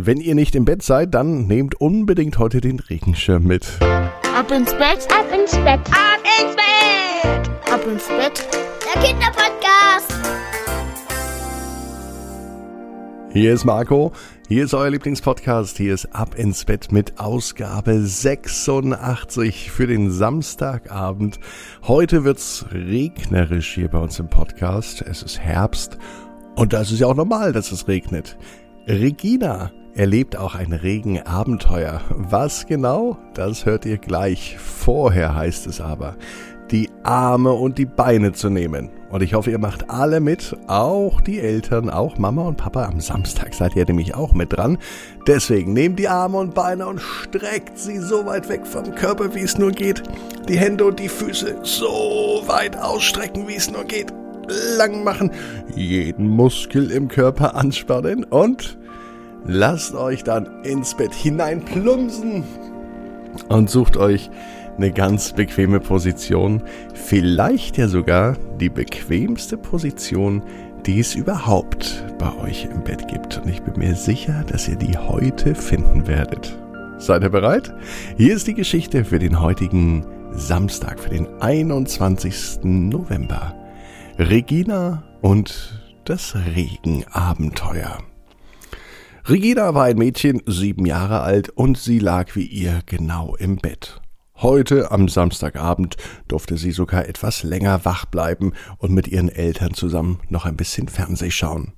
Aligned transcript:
Wenn 0.00 0.20
ihr 0.20 0.36
nicht 0.36 0.54
im 0.54 0.64
Bett 0.64 0.82
seid, 0.82 1.12
dann 1.12 1.48
nehmt 1.48 1.80
unbedingt 1.80 2.38
heute 2.38 2.60
den 2.60 2.78
Regenschirm 2.78 3.42
mit. 3.42 3.66
Ab 3.80 4.48
ins 4.52 4.72
Bett, 4.74 5.08
ab 5.10 5.26
ins 5.34 5.50
Bett, 5.56 5.80
ab 5.90 6.20
ins 6.40 6.54
Bett, 6.54 7.50
ab 7.68 7.84
ins 7.84 8.06
Bett. 8.06 8.48
Der 8.94 9.02
Kinderpodcast. 9.02 10.14
Hier 13.32 13.52
ist 13.52 13.64
Marco, 13.64 14.12
hier 14.46 14.66
ist 14.66 14.74
euer 14.74 14.90
Lieblingspodcast, 14.90 15.76
hier 15.76 15.94
ist 15.94 16.14
Ab 16.14 16.36
ins 16.36 16.64
Bett 16.64 16.92
mit 16.92 17.18
Ausgabe 17.18 17.98
86 18.00 19.72
für 19.72 19.88
den 19.88 20.12
Samstagabend. 20.12 21.40
Heute 21.88 22.22
wird's 22.22 22.66
regnerisch 22.70 23.74
hier 23.74 23.88
bei 23.88 23.98
uns 23.98 24.20
im 24.20 24.30
Podcast. 24.30 25.02
Es 25.02 25.24
ist 25.24 25.40
Herbst 25.40 25.98
und 26.54 26.72
das 26.72 26.92
ist 26.92 27.00
ja 27.00 27.08
auch 27.08 27.16
normal, 27.16 27.52
dass 27.52 27.72
es 27.72 27.88
regnet. 27.88 28.38
Regina 28.86 29.72
erlebt 29.94 30.36
auch 30.36 30.54
ein 30.54 30.72
Regenabenteuer. 30.72 32.00
Was 32.10 32.66
genau? 32.66 33.18
Das 33.34 33.66
hört 33.66 33.86
ihr 33.86 33.98
gleich. 33.98 34.56
Vorher 34.58 35.34
heißt 35.34 35.66
es 35.66 35.80
aber, 35.80 36.16
die 36.70 36.90
Arme 37.02 37.52
und 37.52 37.78
die 37.78 37.86
Beine 37.86 38.32
zu 38.32 38.50
nehmen. 38.50 38.90
Und 39.10 39.22
ich 39.22 39.34
hoffe, 39.34 39.50
ihr 39.50 39.58
macht 39.58 39.88
alle 39.88 40.20
mit, 40.20 40.54
auch 40.66 41.20
die 41.20 41.40
Eltern, 41.40 41.88
auch 41.88 42.18
Mama 42.18 42.42
und 42.42 42.56
Papa. 42.56 42.84
Am 42.84 43.00
Samstag 43.00 43.54
seid 43.54 43.74
ihr 43.74 43.86
nämlich 43.86 44.14
auch 44.14 44.34
mit 44.34 44.52
dran. 44.52 44.76
Deswegen 45.26 45.72
nehmt 45.72 45.98
die 45.98 46.08
Arme 46.08 46.38
und 46.38 46.54
Beine 46.54 46.86
und 46.86 47.00
streckt 47.00 47.78
sie 47.78 47.98
so 47.98 48.26
weit 48.26 48.48
weg 48.48 48.66
vom 48.66 48.94
Körper, 48.94 49.34
wie 49.34 49.40
es 49.40 49.56
nur 49.56 49.72
geht. 49.72 50.02
Die 50.48 50.58
Hände 50.58 50.84
und 50.84 50.98
die 51.00 51.08
Füße 51.08 51.56
so 51.62 52.42
weit 52.46 52.76
ausstrecken, 52.76 53.48
wie 53.48 53.56
es 53.56 53.70
nur 53.70 53.84
geht. 53.84 54.12
Lang 54.76 55.04
machen, 55.04 55.30
jeden 55.74 56.28
Muskel 56.28 56.90
im 56.90 57.08
Körper 57.08 57.54
anspannen 57.54 58.24
und 58.24 58.77
lasst 59.46 59.94
euch 59.94 60.24
dann 60.24 60.62
ins 60.64 60.94
Bett 60.94 61.14
hineinplumsen 61.14 62.44
und 63.48 63.70
sucht 63.70 63.96
euch 63.96 64.30
eine 64.76 64.92
ganz 64.92 65.32
bequeme 65.32 65.80
Position, 65.80 66.62
vielleicht 66.94 67.76
ja 67.76 67.88
sogar 67.88 68.36
die 68.60 68.68
bequemste 68.68 69.56
Position, 69.56 70.42
die 70.86 71.00
es 71.00 71.14
überhaupt 71.14 72.04
bei 72.18 72.32
euch 72.38 72.68
im 72.72 72.84
Bett 72.84 73.08
gibt. 73.08 73.38
Und 73.38 73.48
ich 73.48 73.62
bin 73.62 73.74
mir 73.76 73.94
sicher, 73.94 74.44
dass 74.46 74.68
ihr 74.68 74.76
die 74.76 74.96
heute 74.96 75.54
finden 75.54 76.06
werdet. 76.06 76.56
Seid 76.98 77.22
ihr 77.22 77.30
bereit? 77.30 77.74
Hier 78.16 78.34
ist 78.34 78.46
die 78.46 78.54
Geschichte 78.54 79.04
für 79.04 79.18
den 79.18 79.40
heutigen 79.40 80.06
Samstag, 80.32 80.98
für 81.00 81.10
den 81.10 81.26
21. 81.40 82.60
November. 82.62 83.54
Regina 84.18 85.04
und 85.20 85.80
das 86.04 86.34
Regenabenteuer. 86.34 87.98
Regina 89.28 89.74
war 89.74 89.84
ein 89.84 89.98
Mädchen, 89.98 90.40
sieben 90.46 90.86
Jahre 90.86 91.20
alt, 91.20 91.50
und 91.50 91.76
sie 91.76 91.98
lag 91.98 92.34
wie 92.34 92.46
ihr 92.46 92.80
genau 92.86 93.36
im 93.36 93.56
Bett. 93.56 94.00
Heute 94.36 94.90
am 94.90 95.06
Samstagabend 95.06 95.98
durfte 96.28 96.56
sie 96.56 96.70
sogar 96.70 97.06
etwas 97.06 97.42
länger 97.42 97.84
wach 97.84 98.06
bleiben 98.06 98.54
und 98.78 98.94
mit 98.94 99.06
ihren 99.06 99.28
Eltern 99.28 99.74
zusammen 99.74 100.20
noch 100.30 100.46
ein 100.46 100.56
bisschen 100.56 100.88
Fernseh 100.88 101.30
schauen. 101.30 101.74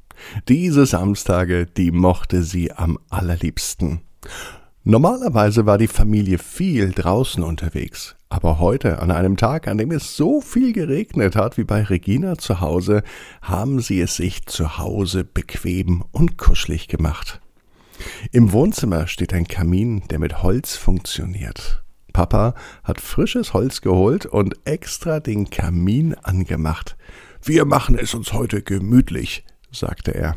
Diese 0.47 0.87
Samstage, 0.87 1.67
die 1.67 1.91
mochte 1.91 2.45
sie 2.45 2.71
am 2.71 3.01
allerliebsten. 3.09 4.03
Normalerweise 4.85 5.67
war 5.67 5.77
die 5.77 5.89
Familie 5.89 6.39
viel 6.39 6.93
draußen 6.93 7.43
unterwegs, 7.43 8.15
aber 8.31 8.61
heute, 8.61 9.01
an 9.01 9.11
einem 9.11 9.37
Tag, 9.37 9.67
an 9.67 9.77
dem 9.77 9.91
es 9.91 10.17
so 10.17 10.41
viel 10.41 10.73
geregnet 10.73 11.35
hat 11.35 11.59
wie 11.59 11.65
bei 11.65 11.83
Regina 11.83 12.39
zu 12.39 12.61
Hause, 12.61 13.03
haben 13.43 13.81
sie 13.81 14.01
es 14.01 14.15
sich 14.15 14.47
zu 14.47 14.79
Hause 14.79 15.25
bequem 15.25 16.05
und 16.13 16.39
kuschelig 16.39 16.87
gemacht. 16.87 17.41
Im 18.31 18.53
Wohnzimmer 18.53 19.09
steht 19.09 19.35
ein 19.35 19.49
Kamin, 19.49 20.05
der 20.09 20.21
mit 20.21 20.45
Holz 20.45 20.77
funktioniert. 20.77 21.83
Papa 22.13 22.55
hat 22.85 23.01
frisches 23.01 23.53
Holz 23.53 23.81
geholt 23.81 24.27
und 24.27 24.55
extra 24.65 25.19
den 25.19 25.51
Kamin 25.51 26.15
angemacht. 26.15 26.97
Wir 27.43 27.65
machen 27.65 27.99
es 27.99 28.15
uns 28.15 28.33
heute 28.33 28.63
gemütlich, 28.63 29.45
sagte 29.73 30.15
er. 30.15 30.37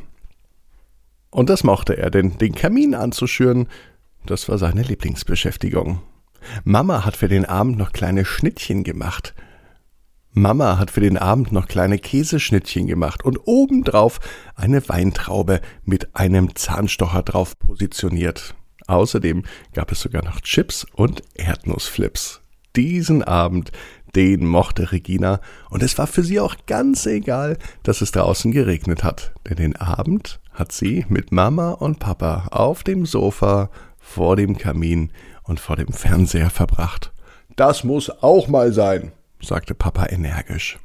Und 1.30 1.50
das 1.50 1.64
mochte 1.64 1.96
er, 1.96 2.10
denn 2.10 2.40
den 2.40 2.56
Kamin 2.56 2.96
anzuschüren, 2.96 3.68
das 4.26 4.50
war 4.50 4.58
seine 4.58 4.82
Lieblingsbeschäftigung. 4.82 6.02
Mama 6.64 7.06
hat 7.06 7.18
für 7.18 7.28
den 7.28 7.46
Abend 7.46 7.78
noch 7.78 7.92
kleine 7.92 8.26
Schnittchen 8.26 8.84
gemacht. 8.84 9.34
Mama 10.32 10.80
hat 10.80 10.90
für 10.90 11.02
den 11.02 11.18
Abend 11.18 11.52
noch 11.52 11.68
kleine 11.68 12.00
Käseschnittchen 12.00 12.88
gemacht 12.88 13.24
und 13.24 13.38
obendrauf 13.46 14.20
eine 14.56 14.88
Weintraube 14.90 15.62
mit 15.86 16.16
einem 16.16 16.56
Zahnstocher 16.56 17.22
drauf 17.22 17.58
positioniert. 17.60 18.56
Außerdem 18.88 19.44
gab 19.74 19.92
es 19.92 20.02
sogar 20.02 20.24
noch 20.24 20.42
Chips 20.42 20.88
und 20.96 21.22
Erdnussflips. 21.36 22.42
Diesen 22.76 23.24
Abend, 23.24 23.72
den 24.16 24.46
mochte 24.48 24.92
Regina, 24.92 25.40
und 25.70 25.84
es 25.84 25.98
war 26.00 26.08
für 26.08 26.24
sie 26.24 26.40
auch 26.40 26.56
ganz 26.66 27.06
egal, 27.06 27.58
dass 27.84 28.02
es 28.02 28.12
draußen 28.12 28.52
geregnet 28.52 29.04
hat, 29.04 29.34
denn 29.48 29.58
den 29.58 29.76
Abend 29.76 30.40
hat 30.52 30.72
sie 30.72 31.06
mit 31.10 31.32
Mama 31.32 31.72
und 31.72 32.00
Papa 32.00 32.48
auf 32.50 32.84
dem 32.84 33.06
Sofa 33.06 33.70
vor 34.00 34.36
dem 34.36 34.58
Kamin 34.58 35.12
und 35.44 35.60
vor 35.60 35.76
dem 35.76 35.94
Fernseher 35.94 36.50
verbracht. 36.50 37.12
Das 37.56 37.84
muss 37.84 38.10
auch 38.10 38.48
mal 38.48 38.74
sein, 38.74 39.12
sagte 39.42 39.76
Papa 39.76 40.08
energisch. 40.08 40.80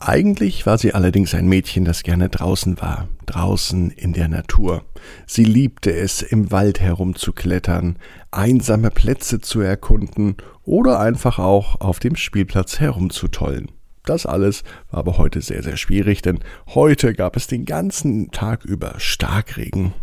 Eigentlich 0.00 0.64
war 0.64 0.78
sie 0.78 0.94
allerdings 0.94 1.34
ein 1.34 1.48
Mädchen, 1.48 1.84
das 1.84 2.04
gerne 2.04 2.28
draußen 2.28 2.80
war, 2.80 3.08
draußen 3.26 3.90
in 3.90 4.12
der 4.12 4.28
Natur. 4.28 4.84
Sie 5.26 5.42
liebte 5.42 5.92
es, 5.92 6.22
im 6.22 6.52
Wald 6.52 6.80
herumzuklettern, 6.80 7.96
einsame 8.30 8.90
Plätze 8.92 9.40
zu 9.40 9.60
erkunden 9.60 10.36
oder 10.64 11.00
einfach 11.00 11.40
auch 11.40 11.80
auf 11.80 11.98
dem 11.98 12.14
Spielplatz 12.14 12.78
herumzutollen. 12.78 13.72
Das 14.04 14.24
alles 14.24 14.62
war 14.90 15.00
aber 15.00 15.18
heute 15.18 15.42
sehr, 15.42 15.64
sehr 15.64 15.76
schwierig, 15.76 16.22
denn 16.22 16.38
heute 16.68 17.12
gab 17.12 17.36
es 17.36 17.48
den 17.48 17.64
ganzen 17.64 18.30
Tag 18.30 18.64
über 18.64 18.94
Starkregen. 18.98 19.94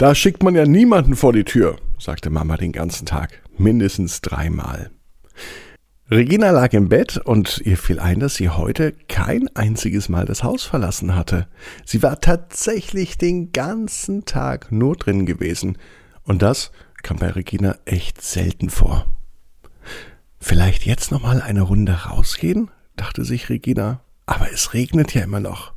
Da 0.00 0.14
schickt 0.14 0.42
man 0.42 0.54
ja 0.54 0.64
niemanden 0.64 1.14
vor 1.14 1.34
die 1.34 1.44
Tür, 1.44 1.76
sagte 1.98 2.30
Mama 2.30 2.56
den 2.56 2.72
ganzen 2.72 3.04
Tag, 3.04 3.42
mindestens 3.58 4.22
dreimal. 4.22 4.90
Regina 6.10 6.52
lag 6.52 6.72
im 6.72 6.88
Bett 6.88 7.18
und 7.18 7.60
ihr 7.66 7.76
fiel 7.76 8.00
ein, 8.00 8.18
dass 8.18 8.36
sie 8.36 8.48
heute 8.48 8.92
kein 8.92 9.54
einziges 9.54 10.08
Mal 10.08 10.24
das 10.24 10.42
Haus 10.42 10.64
verlassen 10.64 11.14
hatte. 11.14 11.48
Sie 11.84 12.02
war 12.02 12.18
tatsächlich 12.18 13.18
den 13.18 13.52
ganzen 13.52 14.24
Tag 14.24 14.72
nur 14.72 14.96
drin 14.96 15.26
gewesen. 15.26 15.76
Und 16.22 16.40
das 16.40 16.72
kam 17.02 17.18
bei 17.18 17.28
Regina 17.28 17.76
echt 17.84 18.22
selten 18.22 18.70
vor. 18.70 19.04
Vielleicht 20.38 20.86
jetzt 20.86 21.10
noch 21.10 21.20
mal 21.20 21.42
eine 21.42 21.60
Runde 21.60 21.92
rausgehen? 21.92 22.70
dachte 22.96 23.26
sich 23.26 23.50
Regina. 23.50 24.00
Aber 24.24 24.50
es 24.50 24.72
regnet 24.72 25.12
ja 25.12 25.24
immer 25.24 25.40
noch. 25.40 25.74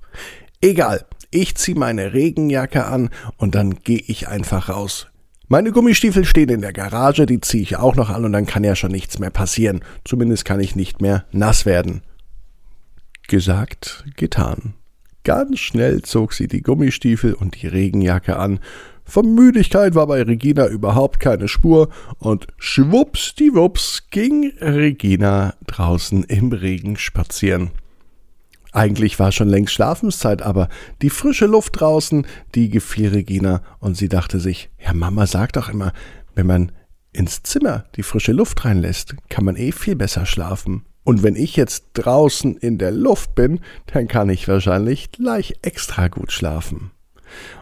Egal, 0.61 1.05
ich 1.33 1.55
ziehe 1.55 1.77
meine 1.77 2.13
Regenjacke 2.13 2.85
an 2.85 3.09
und 3.37 3.55
dann 3.55 3.75
gehe 3.83 4.03
ich 4.05 4.27
einfach 4.27 4.69
raus. 4.69 5.07
Meine 5.47 5.71
Gummistiefel 5.71 6.25
stehen 6.25 6.49
in 6.49 6.61
der 6.61 6.73
Garage, 6.73 7.25
die 7.25 7.41
ziehe 7.41 7.63
ich 7.63 7.77
auch 7.77 7.95
noch 7.95 8.09
an 8.09 8.25
und 8.25 8.33
dann 8.33 8.45
kann 8.45 8.63
ja 8.63 8.75
schon 8.75 8.91
nichts 8.91 9.19
mehr 9.19 9.29
passieren. 9.29 9.81
Zumindest 10.03 10.45
kann 10.45 10.59
ich 10.59 10.75
nicht 10.75 11.01
mehr 11.01 11.25
nass 11.31 11.65
werden. 11.65 12.01
Gesagt, 13.27 14.05
getan. 14.15 14.73
Ganz 15.23 15.59
schnell 15.59 16.01
zog 16.01 16.33
sie 16.33 16.47
die 16.47 16.61
Gummistiefel 16.61 17.33
und 17.33 17.61
die 17.61 17.67
Regenjacke 17.67 18.37
an. 18.37 18.59
Von 19.05 19.35
Müdigkeit 19.35 19.95
war 19.95 20.07
bei 20.07 20.21
Regina 20.23 20.67
überhaupt 20.67 21.19
keine 21.19 21.47
Spur 21.47 21.89
und 22.19 22.47
schwuppsdiwupps 22.57 24.07
ging 24.11 24.53
Regina 24.59 25.55
draußen 25.67 26.23
im 26.23 26.51
Regen 26.51 26.97
spazieren. 26.97 27.71
Eigentlich 28.73 29.19
war 29.19 29.31
schon 29.31 29.49
längst 29.49 29.73
Schlafenszeit, 29.73 30.41
aber 30.41 30.67
die 31.03 31.11
frische 31.11 31.45
Luft 31.45 31.79
draußen, 31.79 32.25
die 32.55 32.69
gefiel 32.69 33.09
Regina 33.09 33.61
und 33.79 33.95
sie 33.95 34.09
dachte 34.09 34.39
sich, 34.39 34.71
ja, 34.83 34.93
Mama 34.93 35.27
sagt 35.27 35.57
doch 35.57 35.69
immer, 35.69 35.93
wenn 36.33 36.47
man 36.47 36.71
ins 37.13 37.43
Zimmer 37.43 37.85
die 37.95 38.03
frische 38.03 38.31
Luft 38.31 38.65
reinlässt, 38.65 39.15
kann 39.29 39.45
man 39.45 39.55
eh 39.55 39.71
viel 39.71 39.95
besser 39.95 40.25
schlafen. 40.25 40.85
Und 41.03 41.21
wenn 41.21 41.35
ich 41.35 41.55
jetzt 41.55 41.89
draußen 41.93 42.57
in 42.57 42.79
der 42.79 42.91
Luft 42.91 43.35
bin, 43.35 43.59
dann 43.93 44.07
kann 44.07 44.29
ich 44.29 44.47
wahrscheinlich 44.47 45.11
gleich 45.11 45.53
extra 45.61 46.07
gut 46.07 46.31
schlafen. 46.31 46.91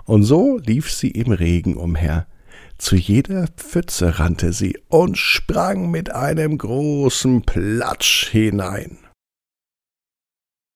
Und 0.06 0.24
so 0.24 0.60
lief 0.60 0.92
sie 0.92 1.12
im 1.12 1.34
Regen 1.34 1.76
umher. 1.76 2.28
Zu 2.78 2.96
jeder 2.96 3.48
Pfütze 3.58 4.18
rannte 4.20 4.54
sie 4.54 4.78
und 4.88 5.18
sprang 5.18 5.92
mit 5.92 6.12
einem 6.12 6.58
großen 6.58 7.42
Platsch 7.42 8.30
hinein. 8.30 8.98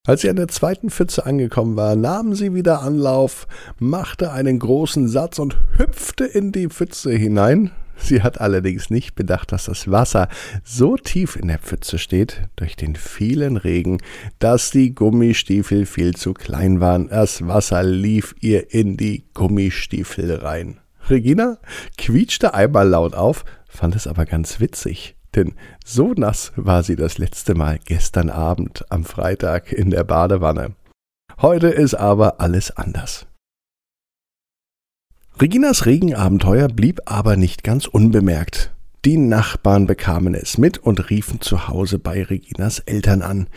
Als 0.05 0.21
sie 0.21 0.29
an 0.29 0.35
der 0.35 0.47
zweiten 0.47 0.91
Pfütze 0.91 1.25
angekommen 1.25 1.75
war, 1.75 1.95
nahm 1.95 2.35
sie 2.35 2.53
wieder 2.53 2.83
Anlauf, 2.83 3.47
machte 3.79 4.31
einen 4.31 4.59
großen 4.59 5.07
Satz 5.07 5.39
und 5.39 5.57
hüpfte 5.77 6.25
in 6.25 6.51
die 6.51 6.67
Pfütze 6.67 7.11
hinein. 7.11 7.71
Sie 7.97 8.21
hat 8.21 8.39
allerdings 8.39 8.91
nicht 8.91 9.15
bedacht, 9.15 9.51
dass 9.51 9.65
das 9.65 9.89
Wasser 9.89 10.27
so 10.63 10.95
tief 10.95 11.35
in 11.35 11.47
der 11.47 11.57
Pfütze 11.57 11.97
steht, 11.97 12.41
durch 12.55 12.75
den 12.75 12.95
vielen 12.95 13.57
Regen, 13.57 13.97
dass 14.37 14.69
die 14.69 14.93
Gummistiefel 14.93 15.87
viel 15.87 16.13
zu 16.15 16.33
klein 16.33 16.79
waren. 16.79 17.07
Das 17.07 17.47
Wasser 17.47 17.81
lief 17.81 18.35
ihr 18.41 18.73
in 18.73 18.97
die 18.97 19.23
Gummistiefel 19.33 20.35
rein. 20.35 20.77
Regina 21.09 21.57
quietschte 21.97 22.53
einmal 22.53 22.87
laut 22.87 23.15
auf, 23.15 23.43
fand 23.67 23.95
es 23.95 24.05
aber 24.05 24.25
ganz 24.25 24.59
witzig, 24.59 25.15
denn 25.35 25.53
so 25.83 26.13
nass 26.13 26.51
war 26.55 26.83
sie 26.83 26.95
das 26.95 27.17
letzte 27.17 27.55
Mal 27.55 27.79
gestern 27.83 28.29
Abend 28.29 28.85
am 28.89 29.03
Freitag 29.03 29.71
in 29.71 29.89
der 29.89 30.03
Badewanne. 30.03 30.75
Heute 31.41 31.67
ist 31.67 31.95
aber 31.95 32.39
alles 32.39 32.71
anders. 32.71 33.27
Reginas 35.39 35.85
Regenabenteuer 35.85 36.69
blieb 36.69 37.01
aber 37.05 37.35
nicht 37.35 37.63
ganz 37.63 37.87
unbemerkt. 37.87 38.73
Die 39.03 39.17
Nachbarn 39.17 39.85
bekamen 39.85 40.33
es 40.33 40.57
mit 40.57 40.77
und 40.77 41.09
riefen 41.09 41.41
zu 41.41 41.67
Hause 41.67 41.99
bei 41.99 42.23
Reginas 42.23 42.79
Eltern 42.79 43.21
an. 43.21 43.47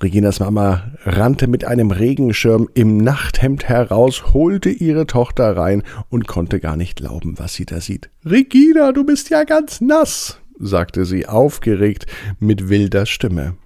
Reginas 0.00 0.38
Mama 0.38 0.92
rannte 1.04 1.48
mit 1.48 1.64
einem 1.64 1.90
Regenschirm 1.90 2.68
im 2.74 2.98
Nachthemd 2.98 3.68
heraus, 3.68 4.32
holte 4.32 4.70
ihre 4.70 5.06
Tochter 5.06 5.56
rein 5.56 5.82
und 6.08 6.28
konnte 6.28 6.60
gar 6.60 6.76
nicht 6.76 6.96
glauben, 6.96 7.38
was 7.38 7.54
sie 7.54 7.66
da 7.66 7.80
sieht. 7.80 8.10
Regina, 8.24 8.92
du 8.92 9.04
bist 9.04 9.30
ja 9.30 9.42
ganz 9.42 9.80
nass, 9.80 10.38
sagte 10.58 11.04
sie 11.04 11.26
aufgeregt 11.26 12.06
mit 12.38 12.68
wilder 12.68 13.06
Stimme. 13.06 13.56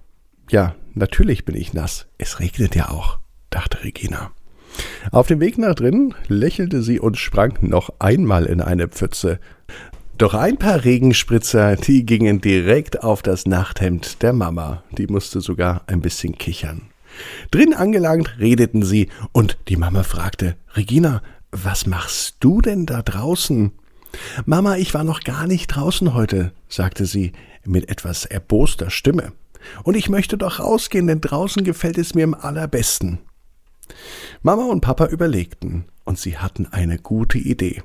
Ja, 0.49 0.75
natürlich 0.93 1.45
bin 1.45 1.55
ich 1.55 1.73
nass. 1.73 2.07
Es 2.17 2.39
regnet 2.39 2.75
ja 2.75 2.89
auch, 2.89 3.19
dachte 3.49 3.83
Regina. 3.83 4.31
Auf 5.11 5.27
dem 5.27 5.39
Weg 5.39 5.57
nach 5.57 5.75
drinnen 5.75 6.15
lächelte 6.27 6.81
sie 6.81 6.99
und 6.99 7.17
sprang 7.17 7.57
noch 7.61 7.91
einmal 7.99 8.45
in 8.45 8.61
eine 8.61 8.87
Pfütze. 8.87 9.39
Doch 10.17 10.33
ein 10.33 10.57
paar 10.57 10.83
Regenspritzer, 10.83 11.75
die 11.75 12.05
gingen 12.05 12.39
direkt 12.39 13.03
auf 13.03 13.21
das 13.21 13.45
Nachthemd 13.45 14.21
der 14.21 14.33
Mama. 14.33 14.83
Die 14.91 15.07
musste 15.07 15.41
sogar 15.41 15.83
ein 15.87 16.01
bisschen 16.01 16.37
kichern. 16.37 16.83
Drin 17.51 17.73
angelangt 17.73 18.37
redeten 18.39 18.83
sie, 18.83 19.09
und 19.31 19.57
die 19.67 19.77
Mama 19.77 20.03
fragte 20.03 20.55
Regina, 20.75 21.21
was 21.51 21.85
machst 21.85 22.37
du 22.39 22.61
denn 22.61 22.85
da 22.85 23.01
draußen? 23.01 23.71
Mama, 24.45 24.77
ich 24.77 24.93
war 24.93 25.03
noch 25.03 25.21
gar 25.21 25.47
nicht 25.47 25.67
draußen 25.67 26.13
heute, 26.13 26.51
sagte 26.67 27.05
sie 27.05 27.33
mit 27.65 27.89
etwas 27.89 28.25
erboster 28.25 28.89
Stimme. 28.89 29.33
Und 29.83 29.95
ich 29.95 30.09
möchte 30.09 30.37
doch 30.37 30.59
rausgehen, 30.59 31.07
denn 31.07 31.21
draußen 31.21 31.63
gefällt 31.63 31.97
es 31.97 32.15
mir 32.15 32.25
am 32.25 32.33
allerbesten. 32.33 33.19
Mama 34.41 34.65
und 34.65 34.81
Papa 34.81 35.07
überlegten, 35.07 35.85
und 36.03 36.19
sie 36.19 36.37
hatten 36.37 36.67
eine 36.67 36.97
gute 36.97 37.37
Idee. 37.37 37.81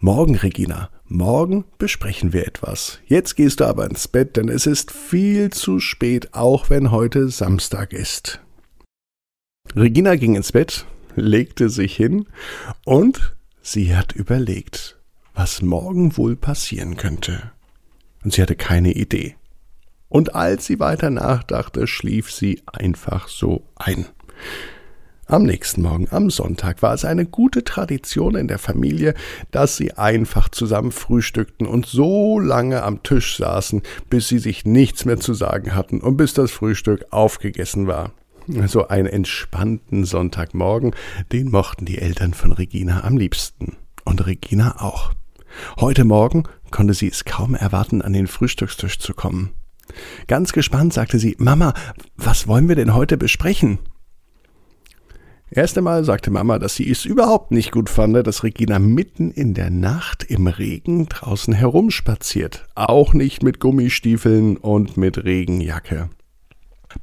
Morgen, 0.00 0.36
Regina, 0.36 0.90
morgen 1.06 1.64
besprechen 1.78 2.32
wir 2.32 2.46
etwas. 2.46 3.00
Jetzt 3.06 3.36
gehst 3.36 3.60
du 3.60 3.64
aber 3.64 3.88
ins 3.88 4.08
Bett, 4.08 4.36
denn 4.36 4.48
es 4.48 4.66
ist 4.66 4.90
viel 4.90 5.50
zu 5.50 5.80
spät, 5.80 6.34
auch 6.34 6.70
wenn 6.70 6.90
heute 6.90 7.28
Samstag 7.28 7.92
ist. 7.92 8.40
Regina 9.74 10.16
ging 10.16 10.34
ins 10.34 10.52
Bett, 10.52 10.86
legte 11.16 11.70
sich 11.70 11.96
hin 11.96 12.26
und 12.84 13.34
sie 13.62 13.96
hat 13.96 14.12
überlegt, 14.12 14.98
was 15.34 15.62
morgen 15.62 16.16
wohl 16.16 16.36
passieren 16.36 16.96
könnte. 16.96 17.52
Und 18.24 18.32
sie 18.32 18.42
hatte 18.42 18.56
keine 18.56 18.92
Idee. 18.92 19.36
Und 20.08 20.34
als 20.34 20.66
sie 20.66 20.78
weiter 20.78 21.10
nachdachte, 21.10 21.86
schlief 21.86 22.30
sie 22.30 22.62
einfach 22.66 23.28
so 23.28 23.64
ein. 23.76 24.06
Am 25.26 25.44
nächsten 25.44 25.80
Morgen, 25.80 26.08
am 26.10 26.28
Sonntag, 26.28 26.82
war 26.82 26.92
es 26.92 27.06
eine 27.06 27.24
gute 27.24 27.64
Tradition 27.64 28.34
in 28.34 28.48
der 28.48 28.58
Familie, 28.58 29.14
dass 29.50 29.78
sie 29.78 29.94
einfach 29.94 30.50
zusammen 30.50 30.92
frühstückten 30.92 31.66
und 31.66 31.86
so 31.86 32.38
lange 32.38 32.82
am 32.82 33.02
Tisch 33.02 33.38
saßen, 33.38 33.80
bis 34.10 34.28
sie 34.28 34.38
sich 34.38 34.66
nichts 34.66 35.06
mehr 35.06 35.18
zu 35.18 35.32
sagen 35.32 35.74
hatten 35.74 36.02
und 36.02 36.18
bis 36.18 36.34
das 36.34 36.50
Frühstück 36.50 37.06
aufgegessen 37.10 37.86
war. 37.86 38.12
So 38.66 38.88
einen 38.88 39.06
entspannten 39.06 40.04
Sonntagmorgen, 40.04 40.94
den 41.32 41.50
mochten 41.50 41.86
die 41.86 41.98
Eltern 41.98 42.34
von 42.34 42.52
Regina 42.52 43.04
am 43.04 43.16
liebsten. 43.16 43.76
Und 44.04 44.26
Regina 44.26 44.82
auch. 44.82 45.12
Heute 45.80 46.04
Morgen 46.04 46.44
konnte 46.70 46.94
sie 46.94 47.08
es 47.08 47.24
kaum 47.24 47.54
erwarten, 47.54 48.02
an 48.02 48.12
den 48.12 48.26
Frühstückstisch 48.26 48.98
zu 48.98 49.14
kommen. 49.14 49.50
Ganz 50.26 50.52
gespannt 50.52 50.92
sagte 50.92 51.18
sie, 51.18 51.36
Mama, 51.38 51.74
was 52.16 52.48
wollen 52.48 52.68
wir 52.68 52.76
denn 52.76 52.94
heute 52.94 53.16
besprechen? 53.16 53.78
Erst 55.54 55.76
einmal 55.76 56.02
sagte 56.02 56.30
Mama, 56.30 56.58
dass 56.58 56.76
sie 56.76 56.90
es 56.90 57.04
überhaupt 57.04 57.50
nicht 57.50 57.72
gut 57.72 57.90
fand, 57.90 58.26
dass 58.26 58.42
Regina 58.42 58.78
mitten 58.78 59.30
in 59.30 59.52
der 59.52 59.68
Nacht 59.68 60.24
im 60.24 60.46
Regen 60.46 61.10
draußen 61.10 61.52
herumspaziert. 61.52 62.66
Auch 62.74 63.12
nicht 63.12 63.42
mit 63.42 63.60
Gummistiefeln 63.60 64.56
und 64.56 64.96
mit 64.96 65.24
Regenjacke. 65.24 66.08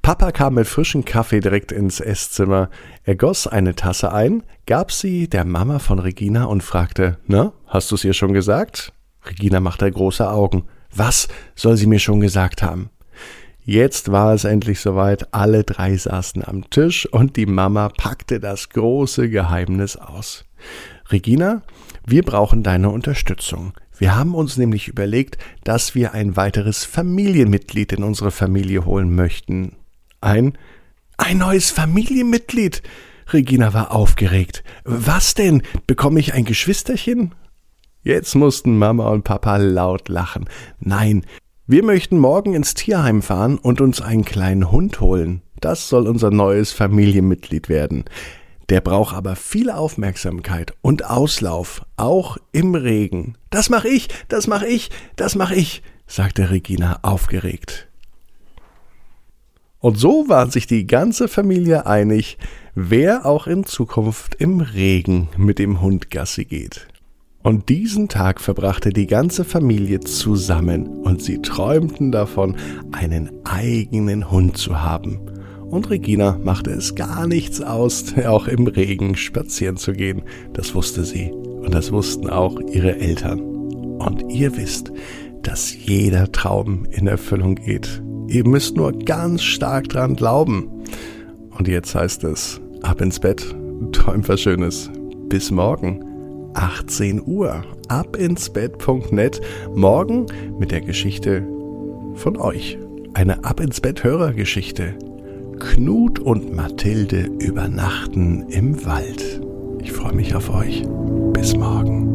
Papa 0.02 0.32
kam 0.32 0.56
mit 0.56 0.68
frischem 0.68 1.06
Kaffee 1.06 1.40
direkt 1.40 1.72
ins 1.72 2.00
Esszimmer. 2.00 2.70
Er 3.04 3.16
goss 3.16 3.48
eine 3.48 3.76
Tasse 3.76 4.12
ein, 4.12 4.44
gab 4.66 4.92
sie 4.92 5.28
der 5.28 5.46
Mama 5.46 5.80
von 5.80 6.00
Regina 6.00 6.46
und 6.46 6.64
fragte: 6.64 7.18
Na, 7.28 7.54
hast 7.68 7.92
du's 7.92 8.04
ihr 8.04 8.14
schon 8.14 8.34
gesagt? 8.34 8.94
Regina 9.26 9.60
machte 9.60 9.90
große 9.90 10.30
Augen. 10.30 10.64
Was 10.96 11.28
soll 11.56 11.78
sie 11.78 11.88
mir 11.88 12.00
schon 12.00 12.20
gesagt 12.20 12.64
haben? 12.64 12.90
Jetzt 13.64 14.12
war 14.12 14.34
es 14.34 14.46
endlich 14.46 14.80
soweit, 14.80 15.34
alle 15.34 15.64
drei 15.64 15.96
saßen 15.96 16.44
am 16.44 16.70
Tisch 16.72 17.06
und 17.06 17.36
die 17.36 17.46
Mama 17.46 17.90
packte 17.90 18.40
das 18.40 18.70
große 18.70 19.30
Geheimnis 19.30 19.96
aus. 19.96 20.46
Regina, 21.12 21.62
wir 22.06 22.24
brauchen 22.24 22.64
deine 22.64 22.90
Unterstützung. 22.90 23.74
Wir 23.96 24.16
haben 24.16 24.34
uns 24.34 24.58
nämlich 24.58 24.88
überlegt, 24.88 25.38
dass 25.64 25.94
wir 25.94 26.14
ein 26.14 26.36
weiteres 26.36 26.86
Familienmitglied 26.86 27.94
in 27.94 28.04
unsere 28.04 28.32
Familie 28.32 28.86
holen 28.86 29.14
möchten. 29.14 29.76
Ein 30.22 30.58
ein 31.20 31.38
neues 31.38 31.70
Familienmitglied. 31.70 32.82
Regina 33.34 33.74
war 33.74 33.92
aufgeregt. 33.92 34.64
Was 34.86 35.34
denn? 35.34 35.64
Bekomme 35.86 36.22
ich 36.22 36.34
ein 36.34 36.46
Geschwisterchen? 36.46 37.36
Jetzt 38.04 38.36
mussten 38.36 38.78
Mama 38.78 39.10
und 39.10 39.26
Papa 39.26 39.58
laut 39.58 40.08
lachen. 40.08 40.46
Nein, 40.80 41.26
wir 41.68 41.84
möchten 41.84 42.18
morgen 42.18 42.54
ins 42.54 42.74
Tierheim 42.74 43.22
fahren 43.22 43.58
und 43.58 43.82
uns 43.82 44.02
einen 44.02 44.24
kleinen 44.24 44.72
Hund 44.72 45.02
holen. 45.02 45.42
Das 45.60 45.90
soll 45.90 46.08
unser 46.08 46.32
neues 46.32 46.72
Familienmitglied 46.72 47.68
werden. 47.68 48.06
Der 48.70 48.80
braucht 48.80 49.14
aber 49.14 49.36
viel 49.36 49.70
Aufmerksamkeit 49.70 50.74
und 50.82 51.04
Auslauf, 51.04 51.82
auch 51.98 52.38
im 52.54 52.76
Regen. 52.76 53.36
Das 53.50 53.70
mach 53.70 53.84
ich, 53.84 54.08
das 54.30 54.48
mach 54.48 54.62
ich, 54.62 54.90
das 55.18 55.36
mach 55.36 55.52
ich, 55.52 55.84
sagte 56.08 56.50
Regina 56.50 57.00
aufgeregt. 57.02 57.89
Und 59.82 59.98
so 59.98 60.26
war 60.28 60.52
sich 60.52 60.68
die 60.68 60.86
ganze 60.86 61.30
Familie 61.30 61.86
einig, 61.86 62.38
wer 62.76 63.26
auch 63.26 63.48
in 63.48 63.66
Zukunft 63.66 64.36
im 64.36 64.60
Regen 64.60 65.30
mit 65.38 65.58
dem 65.58 65.82
Hund 65.82 66.12
Gassi 66.12 66.44
geht. 66.44 66.88
Und 67.42 67.70
diesen 67.70 68.10
Tag 68.10 68.42
verbrachte 68.42 68.90
die 68.90 69.08
ganze 69.08 69.46
Familie 69.46 70.02
zusammen 70.02 70.88
und 70.88 71.22
sie 71.22 71.42
träumten 71.42 72.12
davon, 72.12 72.58
einen 72.92 73.32
eigenen 73.46 74.30
Hund 74.30 74.58
zu 74.58 74.82
haben. 74.82 75.22
Und 75.70 75.90
Regina 75.90 76.38
machte 76.44 76.72
es 76.72 76.96
gar 76.96 77.26
nichts 77.26 77.62
aus, 77.62 78.18
auch 78.28 78.48
im 78.48 78.68
Regen 78.68 79.16
spazieren 79.16 79.78
zu 79.78 79.94
gehen. 79.94 80.24
Das 80.52 80.76
wusste 80.76 81.06
sie 81.06 81.32
und 81.32 81.74
das 81.74 81.94
wussten 81.94 82.30
auch 82.30 82.60
ihre 82.60 82.98
Eltern. 82.98 83.40
Und 83.40 84.30
ihr 84.30 84.58
wisst, 84.58 84.92
dass 85.42 85.74
jeder 85.74 86.34
Traum 86.34 86.86
in 86.92 87.08
Erfüllung 87.08 87.56
geht. 87.56 88.02
Ihr 88.30 88.48
müsst 88.48 88.78
nur 88.78 88.94
ganz 88.94 89.42
stark 89.42 89.90
dran 89.90 90.16
glauben. 90.16 90.70
Und 91.58 91.68
jetzt 91.68 91.96
heißt 91.96 92.24
es, 92.26 92.62
ab 92.84 93.02
ins 93.02 93.20
Bett, 93.20 93.56
träumt 93.92 94.30
was 94.30 94.42
Schönes. 94.42 94.92
Bis 95.30 95.50
morgen. 95.50 96.06
18 96.54 97.24
Uhr. 97.26 97.64
Abinsbett.net. 97.88 99.42
Morgen 99.74 100.28
mit 100.60 100.72
der 100.72 100.82
Geschichte 100.82 101.48
von 102.16 102.38
euch. 102.38 102.78
Eine 103.16 103.44
Ab 103.44 103.60
ins 103.60 103.82
Bett 103.82 104.04
Hörergeschichte. 104.04 104.94
Knut 105.60 106.20
und 106.20 106.56
Mathilde 106.56 107.32
übernachten 107.40 108.48
im 108.50 108.86
Wald. 108.86 109.42
Ich 109.82 109.92
freue 109.92 110.14
mich 110.14 110.36
auf 110.36 110.54
euch. 110.54 110.84
Bis 111.34 111.56
morgen. 111.56 112.09